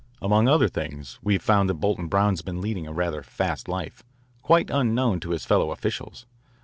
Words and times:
Among 0.19 0.47
other 0.47 0.67
things 0.67 1.19
we 1.21 1.33
have 1.33 1.43
found 1.43 1.69
that 1.69 1.75
Bolton 1.75 2.07
Brown 2.07 2.31
has 2.31 2.41
been 2.41 2.59
leading 2.59 2.87
a 2.87 2.91
rather 2.91 3.21
fast 3.21 3.67
life, 3.67 4.01
quite 4.41 4.71
unknown 4.71 5.19
to 5.19 5.29
his 5.29 5.45
fellow 5.45 5.69
officials. 5.69 6.25